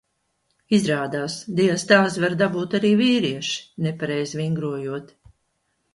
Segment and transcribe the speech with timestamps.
[0.77, 3.55] Izrādās diastāzi var dabūt arī vīrieši,
[3.89, 5.15] nepareizi vingrojot.